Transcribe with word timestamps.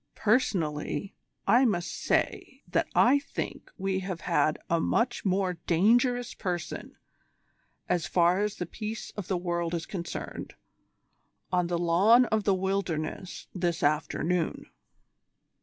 Personally, 0.15 1.13
I 1.45 1.63
must 1.63 1.93
say 1.93 2.63
that 2.69 2.87
I 2.95 3.19
think 3.19 3.71
we 3.77 3.99
have 3.99 4.21
had 4.21 4.57
a 4.67 4.79
much 4.81 5.23
more 5.25 5.59
dangerous 5.67 6.33
person, 6.33 6.97
as 7.87 8.07
far 8.07 8.39
as 8.39 8.55
the 8.55 8.65
peace 8.65 9.11
of 9.15 9.27
the 9.27 9.37
world 9.37 9.75
is 9.75 9.85
concerned, 9.85 10.55
on 11.51 11.67
the 11.67 11.77
lawn 11.77 12.25
of 12.25 12.45
'The 12.45 12.55
Wilderness' 12.55 13.45
this 13.53 13.83
afternoon." 13.83 14.65